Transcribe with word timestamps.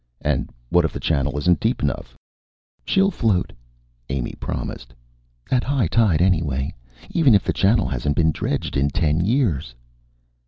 "And 0.21 0.51
what 0.69 0.83
if 0.83 0.93
the 0.93 0.99
channel 0.99 1.37
isn't 1.37 1.59
deep 1.59 1.83
enough?" 1.83 2.17
"She'll 2.85 3.11
float," 3.11 3.53
Amy 4.09 4.33
promised. 4.39 4.95
"At 5.51 5.63
high 5.63 5.85
tide, 5.85 6.23
anyway. 6.23 6.73
Even 7.11 7.35
if 7.35 7.43
the 7.43 7.53
channel 7.53 7.87
hasn't 7.87 8.15
been 8.15 8.31
dredged 8.31 8.75
in 8.75 8.89
ten 8.89 9.23
years." 9.23 9.75